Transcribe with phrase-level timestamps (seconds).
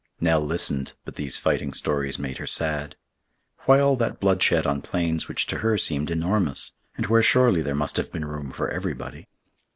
[0.19, 2.95] Nell listened, but these fighting stories made her sad.
[3.65, 7.75] Why all that bloodshed on plains which to her seemed enormous, and where surely there
[7.75, 9.27] must have been room for everybody?